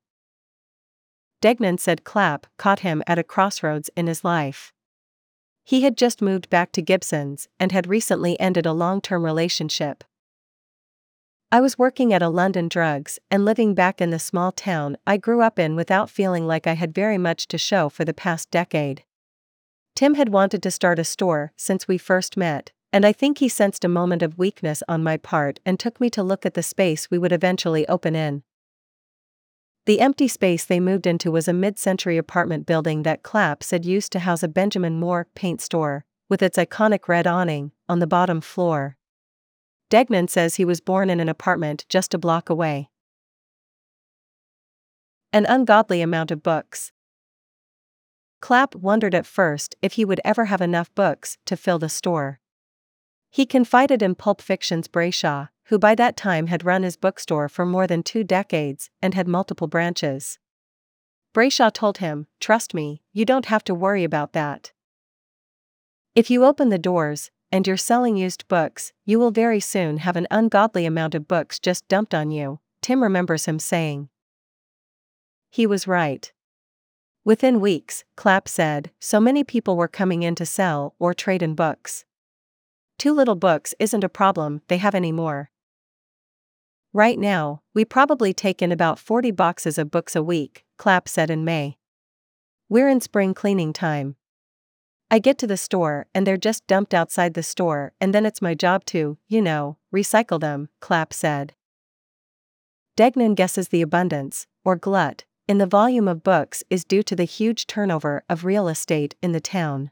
Degnan 1.40 1.78
said 1.78 2.04
Clapp 2.04 2.46
caught 2.56 2.80
him 2.80 3.02
at 3.06 3.18
a 3.18 3.24
crossroads 3.24 3.90
in 3.96 4.06
his 4.06 4.24
life. 4.24 4.72
He 5.62 5.82
had 5.82 5.96
just 5.96 6.22
moved 6.22 6.48
back 6.48 6.72
to 6.72 6.82
Gibsons 6.82 7.48
and 7.58 7.72
had 7.72 7.88
recently 7.88 8.38
ended 8.38 8.66
a 8.66 8.72
long 8.72 9.00
term 9.00 9.24
relationship. 9.24 10.04
I 11.50 11.60
was 11.60 11.78
working 11.78 12.12
at 12.12 12.22
a 12.22 12.28
London 12.28 12.68
drugs 12.68 13.18
and 13.30 13.44
living 13.44 13.74
back 13.74 14.00
in 14.00 14.10
the 14.10 14.18
small 14.18 14.50
town 14.52 14.96
I 15.06 15.16
grew 15.16 15.42
up 15.42 15.58
in 15.58 15.76
without 15.76 16.10
feeling 16.10 16.46
like 16.46 16.66
I 16.66 16.74
had 16.74 16.94
very 16.94 17.18
much 17.18 17.46
to 17.48 17.58
show 17.58 17.88
for 17.88 18.04
the 18.04 18.14
past 18.14 18.50
decade. 18.50 19.04
Tim 19.94 20.14
had 20.14 20.28
wanted 20.28 20.62
to 20.62 20.70
start 20.70 20.98
a 20.98 21.04
store 21.04 21.52
since 21.56 21.88
we 21.88 21.98
first 21.98 22.36
met, 22.36 22.72
and 22.96 23.04
I 23.04 23.12
think 23.12 23.36
he 23.36 23.48
sensed 23.50 23.84
a 23.84 23.88
moment 23.88 24.22
of 24.22 24.38
weakness 24.38 24.82
on 24.88 25.04
my 25.04 25.18
part 25.18 25.60
and 25.66 25.78
took 25.78 26.00
me 26.00 26.08
to 26.08 26.22
look 26.22 26.46
at 26.46 26.54
the 26.54 26.62
space 26.62 27.10
we 27.10 27.18
would 27.18 27.30
eventually 27.30 27.86
open 27.88 28.16
in. 28.16 28.42
The 29.84 30.00
empty 30.00 30.28
space 30.28 30.64
they 30.64 30.80
moved 30.80 31.06
into 31.06 31.30
was 31.30 31.46
a 31.46 31.52
mid 31.52 31.78
century 31.78 32.16
apartment 32.16 32.64
building 32.64 33.02
that 33.02 33.22
Clapp 33.22 33.62
said 33.62 33.84
used 33.84 34.12
to 34.12 34.20
house 34.20 34.42
a 34.42 34.48
Benjamin 34.48 34.98
Moore 34.98 35.26
paint 35.34 35.60
store, 35.60 36.06
with 36.30 36.42
its 36.42 36.56
iconic 36.56 37.06
red 37.06 37.26
awning, 37.26 37.72
on 37.86 37.98
the 37.98 38.06
bottom 38.06 38.40
floor. 38.40 38.96
Degnan 39.90 40.28
says 40.28 40.54
he 40.54 40.64
was 40.64 40.80
born 40.80 41.10
in 41.10 41.20
an 41.20 41.28
apartment 41.28 41.84
just 41.90 42.14
a 42.14 42.18
block 42.18 42.48
away. 42.48 42.88
An 45.34 45.44
ungodly 45.44 46.00
amount 46.00 46.30
of 46.30 46.42
books. 46.42 46.92
Clapp 48.40 48.74
wondered 48.74 49.14
at 49.14 49.26
first 49.26 49.74
if 49.82 49.92
he 49.92 50.04
would 50.06 50.22
ever 50.24 50.46
have 50.46 50.62
enough 50.62 50.94
books 50.94 51.36
to 51.44 51.58
fill 51.58 51.78
the 51.78 51.90
store. 51.90 52.40
He 53.36 53.44
confided 53.44 54.00
in 54.00 54.14
Pulp 54.14 54.40
Fiction's 54.40 54.88
Brayshaw, 54.88 55.50
who 55.64 55.78
by 55.78 55.94
that 55.94 56.16
time 56.16 56.46
had 56.46 56.64
run 56.64 56.84
his 56.84 56.96
bookstore 56.96 57.50
for 57.50 57.66
more 57.66 57.86
than 57.86 58.02
two 58.02 58.24
decades 58.24 58.88
and 59.02 59.12
had 59.12 59.28
multiple 59.28 59.66
branches. 59.66 60.38
Brayshaw 61.34 61.70
told 61.70 61.98
him, 61.98 62.28
Trust 62.40 62.72
me, 62.72 63.02
you 63.12 63.26
don't 63.26 63.44
have 63.44 63.62
to 63.64 63.74
worry 63.74 64.04
about 64.04 64.32
that. 64.32 64.72
If 66.14 66.30
you 66.30 66.46
open 66.46 66.70
the 66.70 66.78
doors, 66.78 67.30
and 67.52 67.66
you're 67.66 67.76
selling 67.76 68.16
used 68.16 68.48
books, 68.48 68.94
you 69.04 69.18
will 69.18 69.32
very 69.32 69.60
soon 69.60 69.98
have 69.98 70.16
an 70.16 70.26
ungodly 70.30 70.86
amount 70.86 71.14
of 71.14 71.28
books 71.28 71.58
just 71.58 71.86
dumped 71.88 72.14
on 72.14 72.30
you, 72.30 72.60
Tim 72.80 73.02
remembers 73.02 73.44
him 73.44 73.58
saying. 73.58 74.08
He 75.50 75.66
was 75.66 75.86
right. 75.86 76.32
Within 77.22 77.60
weeks, 77.60 78.02
Clapp 78.16 78.48
said, 78.48 78.92
so 78.98 79.20
many 79.20 79.44
people 79.44 79.76
were 79.76 79.88
coming 79.88 80.22
in 80.22 80.34
to 80.36 80.46
sell 80.46 80.94
or 80.98 81.12
trade 81.12 81.42
in 81.42 81.54
books. 81.54 82.06
Too 82.98 83.12
little 83.12 83.34
books 83.34 83.74
isn't 83.78 84.04
a 84.04 84.08
problem 84.08 84.62
they 84.68 84.78
have 84.78 84.94
anymore. 84.94 85.50
Right 86.92 87.18
now, 87.18 87.60
we 87.74 87.84
probably 87.84 88.32
take 88.32 88.62
in 88.62 88.72
about 88.72 88.98
40 88.98 89.30
boxes 89.32 89.76
of 89.76 89.90
books 89.90 90.16
a 90.16 90.22
week, 90.22 90.64
Clapp 90.78 91.08
said 91.08 91.30
in 91.30 91.44
May. 91.44 91.76
We're 92.70 92.88
in 92.88 93.02
spring 93.02 93.34
cleaning 93.34 93.74
time. 93.74 94.16
I 95.10 95.18
get 95.18 95.36
to 95.38 95.46
the 95.46 95.58
store 95.58 96.06
and 96.14 96.26
they're 96.26 96.36
just 96.38 96.66
dumped 96.66 96.94
outside 96.94 97.34
the 97.34 97.42
store, 97.42 97.92
and 98.00 98.14
then 98.14 98.24
it's 98.24 98.42
my 98.42 98.54
job 98.54 98.84
to, 98.86 99.18
you 99.28 99.42
know, 99.42 99.76
recycle 99.94 100.40
them, 100.40 100.70
Clapp 100.80 101.12
said. 101.12 101.54
Degnan 102.96 103.34
guesses 103.34 103.68
the 103.68 103.82
abundance, 103.82 104.46
or 104.64 104.74
glut, 104.74 105.24
in 105.46 105.58
the 105.58 105.66
volume 105.66 106.08
of 106.08 106.24
books 106.24 106.64
is 106.70 106.84
due 106.84 107.02
to 107.02 107.14
the 107.14 107.24
huge 107.24 107.66
turnover 107.66 108.24
of 108.28 108.46
real 108.46 108.68
estate 108.68 109.14
in 109.22 109.32
the 109.32 109.40
town. 109.40 109.90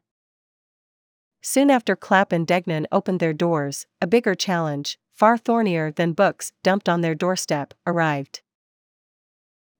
Soon 1.46 1.70
after 1.70 1.94
Clapp 1.94 2.32
and 2.32 2.46
Degnan 2.46 2.86
opened 2.90 3.20
their 3.20 3.34
doors, 3.34 3.86
a 4.00 4.06
bigger 4.06 4.34
challenge, 4.34 4.98
far 5.12 5.36
thornier 5.36 5.90
than 5.90 6.14
books 6.14 6.52
dumped 6.62 6.88
on 6.88 7.02
their 7.02 7.14
doorstep, 7.14 7.74
arrived. 7.86 8.40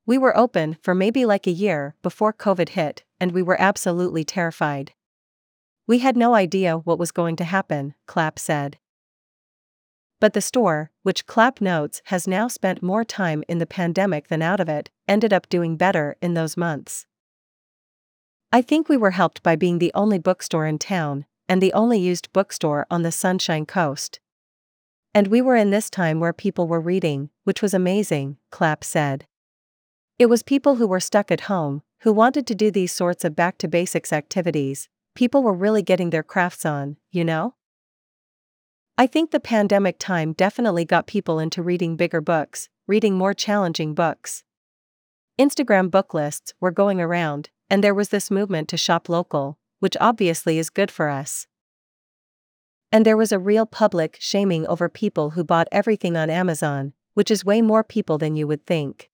We 0.04 0.18
were 0.18 0.37
open 0.37 0.76
for 0.83 0.94
maybe 0.94 1.25
like 1.25 1.47
a 1.47 1.50
year 1.50 1.94
before 2.02 2.35
COVID 2.35 2.68
hit, 2.68 3.02
and 3.18 3.33
we 3.33 3.40
were 3.40 3.59
absolutely 3.59 4.25
terrified. 4.25 4.92
We 5.87 6.00
had 6.00 6.18
no 6.18 6.35
idea 6.35 6.76
what 6.76 6.99
was 6.99 7.11
going 7.11 7.37
to 7.37 7.44
happen, 7.44 7.94
Clapp 8.06 8.38
said. 8.38 8.76
But 10.21 10.35
the 10.35 10.42
store, 10.42 10.90
which 11.02 11.25
Clapp 11.25 11.62
notes 11.62 12.02
has 12.04 12.28
now 12.28 12.47
spent 12.47 12.83
more 12.83 13.04
time 13.04 13.42
in 13.49 13.56
the 13.56 13.66
pandemic 13.66 14.28
than 14.28 14.42
out 14.42 14.61
of 14.61 14.68
it, 14.68 14.90
ended 15.09 15.33
up 15.33 15.49
doing 15.49 15.78
better 15.78 16.16
in 16.21 16.35
those 16.35 16.59
months. 16.59 17.06
I 18.52 18.61
think 18.61 18.90
we 18.90 18.99
were 18.99 19.12
helped 19.12 19.42
by 19.42 19.56
being 19.56 19.78
the 19.78 19.92
only 19.94 20.18
bookstore 20.18 20.66
in 20.66 20.78
town, 20.78 21.25
and 21.48 21.62
the 21.62 21.72
only 21.72 21.98
used 21.98 22.32
bookstore 22.32 22.86
on 22.90 23.02
the 23.02 23.12
Sunshine 23.12 23.66
Coast. 23.66 24.20
And 25.14 25.28
we 25.28 25.40
were 25.40 25.56
in 25.56 25.70
this 25.70 25.90
time 25.90 26.18
where 26.20 26.32
people 26.32 26.66
were 26.66 26.80
reading, 26.80 27.30
which 27.44 27.62
was 27.62 27.74
amazing, 27.74 28.36
Clapp 28.50 28.82
said. 28.82 29.26
It 30.18 30.26
was 30.26 30.42
people 30.42 30.76
who 30.76 30.86
were 30.86 31.00
stuck 31.00 31.30
at 31.30 31.42
home, 31.42 31.82
who 32.00 32.12
wanted 32.12 32.46
to 32.46 32.54
do 32.54 32.70
these 32.70 32.92
sorts 32.92 33.24
of 33.24 33.36
back 33.36 33.58
to 33.58 33.68
basics 33.68 34.12
activities, 34.12 34.88
people 35.14 35.42
were 35.42 35.54
really 35.54 35.82
getting 35.82 36.10
their 36.10 36.22
crafts 36.22 36.66
on, 36.66 36.96
you 37.10 37.24
know? 37.24 37.54
I 38.98 39.06
think 39.06 39.30
the 39.30 39.40
pandemic 39.40 39.98
time 39.98 40.32
definitely 40.32 40.84
got 40.84 41.06
people 41.06 41.38
into 41.38 41.62
reading 41.62 41.96
bigger 41.96 42.20
books, 42.20 42.68
reading 42.86 43.14
more 43.14 43.34
challenging 43.34 43.94
books. 43.94 44.44
Instagram 45.38 45.90
book 45.90 46.14
lists 46.14 46.54
were 46.60 46.70
going 46.70 47.00
around, 47.00 47.50
and 47.68 47.82
there 47.82 47.94
was 47.94 48.10
this 48.10 48.30
movement 48.30 48.68
to 48.68 48.76
shop 48.76 49.08
local, 49.08 49.58
which 49.78 49.97
obviously 50.00 50.59
is 50.59 50.71
good 50.71 50.90
for 50.90 51.09
us. 51.09 51.47
And 52.93 53.04
there 53.04 53.16
was 53.16 53.33
a 53.33 53.38
real 53.38 53.66
public 53.66 54.16
shaming 54.21 54.66
over 54.66 54.88
people 54.88 55.31
who 55.31 55.43
bought 55.43 55.69
everything 55.73 56.16
on 56.16 56.31
Amazon, 56.31 56.93
which 57.14 57.31
is 57.31 57.45
way 57.45 57.61
more 57.61 57.83
people 57.83 58.19
than 58.19 58.37
you 58.37 58.47
would 58.47 58.66
think. 58.66 59.11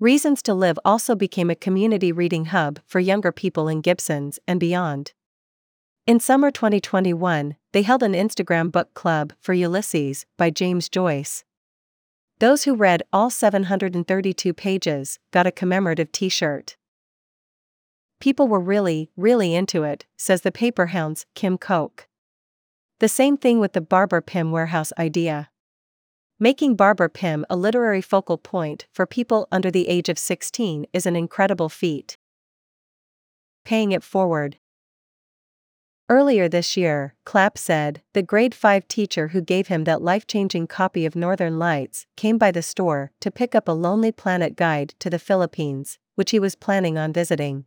Reasons 0.00 0.42
to 0.42 0.52
Live 0.52 0.78
also 0.84 1.14
became 1.14 1.48
a 1.48 1.54
community 1.54 2.12
reading 2.12 2.46
hub 2.46 2.80
for 2.84 3.00
younger 3.00 3.32
people 3.32 3.68
in 3.68 3.80
Gibsons 3.80 4.38
and 4.46 4.60
beyond. 4.60 5.12
In 6.06 6.20
summer 6.20 6.50
2021, 6.50 7.56
they 7.72 7.80
held 7.80 8.02
an 8.02 8.12
Instagram 8.12 8.70
book 8.70 8.92
club 8.92 9.32
for 9.40 9.54
Ulysses 9.54 10.26
by 10.36 10.50
James 10.50 10.90
Joyce. 10.90 11.44
Those 12.40 12.64
who 12.64 12.74
read 12.74 13.02
all 13.12 13.30
732 13.30 14.52
pages 14.52 15.18
got 15.30 15.46
a 15.46 15.52
commemorative 15.52 16.12
t 16.12 16.28
shirt. 16.28 16.76
People 18.20 18.48
were 18.48 18.60
really, 18.60 19.10
really 19.16 19.54
into 19.54 19.82
it, 19.82 20.06
says 20.16 20.40
the 20.40 20.52
paper 20.52 20.86
hounds 20.86 21.26
Kim 21.34 21.58
Koch. 21.58 22.06
The 23.00 23.08
same 23.08 23.36
thing 23.36 23.60
with 23.60 23.72
the 23.72 23.80
Barbara 23.80 24.22
Pym 24.22 24.50
warehouse 24.50 24.92
idea. 24.98 25.50
Making 26.38 26.74
Barbara 26.74 27.10
Pym 27.10 27.44
a 27.48 27.56
literary 27.56 28.00
focal 28.00 28.38
point 28.38 28.86
for 28.92 29.06
people 29.06 29.46
under 29.52 29.70
the 29.70 29.88
age 29.88 30.08
of 30.08 30.18
16 30.18 30.86
is 30.92 31.06
an 31.06 31.16
incredible 31.16 31.68
feat. 31.68 32.16
Paying 33.64 33.92
it 33.92 34.02
forward. 34.02 34.58
Earlier 36.08 36.48
this 36.48 36.76
year, 36.76 37.14
Clapp 37.24 37.56
said, 37.56 38.02
the 38.12 38.22
grade 38.22 38.54
5 38.54 38.86
teacher 38.88 39.28
who 39.28 39.40
gave 39.40 39.68
him 39.68 39.84
that 39.84 40.02
life 40.02 40.26
changing 40.26 40.66
copy 40.66 41.06
of 41.06 41.16
Northern 41.16 41.58
Lights 41.58 42.06
came 42.14 42.36
by 42.36 42.50
the 42.50 42.62
store 42.62 43.10
to 43.20 43.30
pick 43.30 43.54
up 43.54 43.68
a 43.68 43.72
Lonely 43.72 44.12
Planet 44.12 44.54
guide 44.54 44.94
to 44.98 45.08
the 45.08 45.18
Philippines, 45.18 45.98
which 46.14 46.30
he 46.30 46.38
was 46.38 46.56
planning 46.56 46.98
on 46.98 47.12
visiting. 47.12 47.64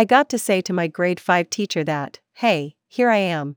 I 0.00 0.04
got 0.04 0.30
to 0.30 0.38
say 0.38 0.62
to 0.62 0.72
my 0.72 0.86
grade 0.86 1.20
5 1.20 1.50
teacher 1.50 1.84
that, 1.84 2.20
hey, 2.36 2.74
here 2.88 3.10
I 3.10 3.18
am. 3.18 3.56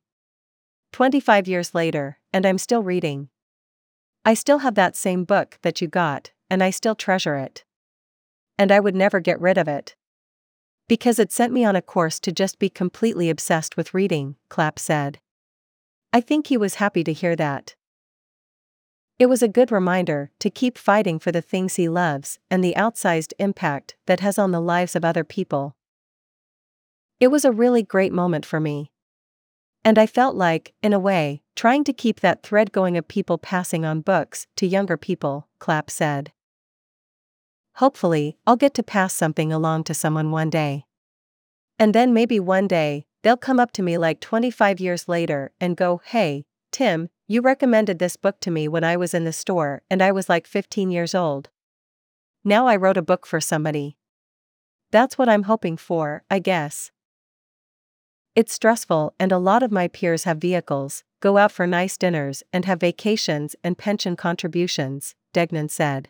25 0.91 1.47
years 1.47 1.73
later, 1.73 2.19
and 2.33 2.45
I'm 2.45 2.57
still 2.57 2.83
reading. 2.83 3.29
I 4.25 4.33
still 4.33 4.57
have 4.57 4.75
that 4.75 4.97
same 4.97 5.23
book 5.23 5.57
that 5.61 5.79
you 5.79 5.87
got, 5.87 6.31
and 6.49 6.61
I 6.61 6.69
still 6.69 6.95
treasure 6.95 7.37
it. 7.37 7.63
And 8.57 8.73
I 8.73 8.81
would 8.81 8.93
never 8.93 9.21
get 9.21 9.39
rid 9.39 9.57
of 9.57 9.69
it. 9.69 9.95
Because 10.89 11.17
it 11.17 11.31
sent 11.31 11.53
me 11.53 11.63
on 11.63 11.77
a 11.77 11.81
course 11.81 12.19
to 12.19 12.33
just 12.33 12.59
be 12.59 12.67
completely 12.67 13.29
obsessed 13.29 13.77
with 13.77 13.93
reading, 13.93 14.35
Clapp 14.49 14.79
said. 14.79 15.19
I 16.11 16.19
think 16.19 16.47
he 16.47 16.57
was 16.57 16.75
happy 16.75 17.05
to 17.05 17.13
hear 17.13 17.37
that. 17.37 17.75
It 19.17 19.27
was 19.27 19.41
a 19.41 19.47
good 19.47 19.71
reminder 19.71 20.31
to 20.39 20.49
keep 20.49 20.77
fighting 20.77 21.19
for 21.19 21.31
the 21.31 21.41
things 21.41 21.75
he 21.75 21.87
loves 21.87 22.37
and 22.51 22.61
the 22.61 22.73
outsized 22.75 23.31
impact 23.39 23.95
that 24.07 24.19
has 24.19 24.37
on 24.37 24.51
the 24.51 24.59
lives 24.59 24.93
of 24.93 25.05
other 25.05 25.23
people. 25.23 25.77
It 27.19 27.27
was 27.27 27.45
a 27.45 27.51
really 27.51 27.83
great 27.83 28.11
moment 28.11 28.45
for 28.45 28.59
me. 28.59 28.91
And 29.85 29.97
I 29.97 30.05
felt 30.05 30.35
like, 30.35 30.73
in 30.81 30.93
a 30.93 30.99
way, 30.99 31.41
trying 31.55 31.83
to 31.83 31.93
keep 31.93 32.19
that 32.19 32.43
thread 32.43 32.71
going 32.71 32.97
of 32.97 33.07
people 33.07 33.37
passing 33.37 33.85
on 33.85 34.01
books 34.01 34.47
to 34.55 34.67
younger 34.67 34.97
people, 34.97 35.47
Clapp 35.59 35.89
said. 35.89 36.31
Hopefully, 37.75 38.37
I'll 38.45 38.55
get 38.55 38.73
to 38.75 38.83
pass 38.83 39.13
something 39.13 39.51
along 39.51 39.83
to 39.85 39.93
someone 39.93 40.31
one 40.31 40.49
day. 40.49 40.85
And 41.79 41.93
then 41.93 42.13
maybe 42.13 42.39
one 42.39 42.67
day, 42.67 43.05
they'll 43.23 43.35
come 43.35 43.59
up 43.59 43.71
to 43.73 43.83
me 43.83 43.97
like 43.97 44.19
25 44.19 44.79
years 44.79 45.07
later 45.07 45.51
and 45.59 45.75
go, 45.75 46.01
Hey, 46.05 46.45
Tim, 46.71 47.09
you 47.27 47.41
recommended 47.41 47.99
this 47.99 48.15
book 48.15 48.39
to 48.41 48.51
me 48.51 48.67
when 48.67 48.83
I 48.83 48.95
was 48.95 49.13
in 49.13 49.23
the 49.25 49.33
store 49.33 49.81
and 49.89 50.01
I 50.01 50.11
was 50.11 50.29
like 50.29 50.45
15 50.45 50.91
years 50.91 51.15
old. 51.15 51.49
Now 52.43 52.67
I 52.67 52.75
wrote 52.75 52.97
a 52.97 53.01
book 53.01 53.25
for 53.25 53.41
somebody. 53.41 53.97
That's 54.91 55.17
what 55.17 55.29
I'm 55.29 55.43
hoping 55.43 55.77
for, 55.77 56.23
I 56.29 56.39
guess. 56.39 56.91
It's 58.35 58.53
stressful, 58.53 59.13
and 59.19 59.31
a 59.31 59.37
lot 59.37 59.61
of 59.61 59.71
my 59.71 59.87
peers 59.87 60.23
have 60.23 60.39
vehicles, 60.39 61.03
go 61.19 61.37
out 61.37 61.51
for 61.51 61.67
nice 61.67 61.97
dinners, 61.97 62.41
and 62.51 62.65
have 62.65 62.79
vacations 62.79 63.55
and 63.63 63.77
pension 63.77 64.15
contributions, 64.15 65.13
Degnan 65.33 65.69
said. 65.69 66.09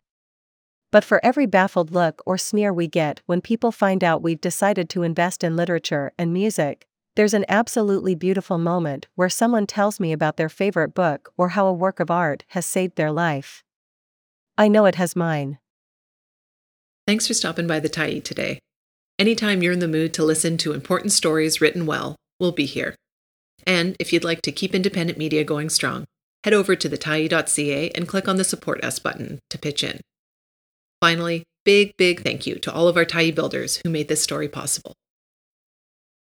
But 0.90 1.04
for 1.04 1.20
every 1.22 1.46
baffled 1.46 1.92
look 1.92 2.22
or 2.26 2.38
sneer 2.38 2.72
we 2.72 2.88
get 2.88 3.20
when 3.26 3.42
people 3.42 3.74
find 3.74 4.06
out 4.06 4.22
we've 4.22 4.40
decided 4.40 4.90
to 4.92 5.04
invest 5.04 5.44
in 5.44 5.58
literature 5.58 6.14
and 6.18 6.32
music, 6.32 6.88
there's 7.16 7.34
an 7.34 7.44
absolutely 7.50 8.16
beautiful 8.16 8.58
moment 8.58 9.08
where 9.16 9.28
someone 9.28 9.68
tells 9.68 10.00
me 10.00 10.14
about 10.14 10.38
their 10.38 10.50
favorite 10.50 10.94
book 10.94 11.34
or 11.36 11.50
how 11.50 11.68
a 11.68 11.74
work 11.74 12.00
of 12.00 12.10
art 12.10 12.46
has 12.50 12.66
saved 12.66 12.96
their 12.96 13.12
life. 13.12 13.64
I 14.58 14.70
know 14.70 14.86
it 14.86 14.96
has 14.96 15.14
mine. 15.14 15.58
Thanks 17.06 17.28
for 17.28 17.34
stopping 17.34 17.68
by 17.68 17.82
the 17.82 17.90
Tyee 17.90 18.24
today. 18.24 18.60
Anytime 19.24 19.64
you're 19.64 19.72
in 19.72 19.80
the 19.80 19.88
mood 19.88 20.14
to 20.16 20.24
listen 20.26 20.58
to 20.58 20.74
important 20.74 21.14
stories 21.14 21.62
written 21.62 21.86
well, 21.86 22.18
we'll 22.42 22.52
be 22.52 22.66
here. 22.66 22.94
And 23.66 23.96
if 23.98 24.12
you'd 24.12 24.26
like 24.26 24.42
to 24.42 24.52
keep 24.52 24.76
independent 24.76 25.18
media 25.18 25.46
going 25.46 25.70
strong, 25.70 26.04
head 26.44 26.54
over 26.54 26.76
to 26.76 26.90
thetyee.ca 26.90 27.90
and 27.92 28.06
click 28.06 28.28
on 28.28 28.36
the 28.36 28.44
Support 28.44 28.84
Us 28.84 29.00
button 29.00 29.40
to 29.50 29.58
pitch 29.58 29.82
in. 29.82 30.02
Finally, 31.00 31.44
big, 31.64 31.96
big 31.96 32.22
thank 32.22 32.46
you 32.46 32.56
to 32.56 32.74
all 32.74 32.90
of 32.90 32.98
our 32.98 33.06
Tyee 33.06 33.34
builders 33.34 33.80
who 33.86 33.90
made 33.90 34.10
this 34.10 34.22
story 34.22 34.50
possible. 34.50 34.94